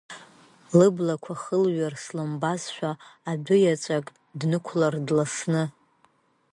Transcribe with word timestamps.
Лыблақәа 0.77 1.33
хылҩар 1.41 1.93
слымбазшәа, 2.03 2.91
дәы 3.45 3.55
иаҵәак 3.61 4.05
днықәлар 4.39 4.95
дласны. 5.07 5.63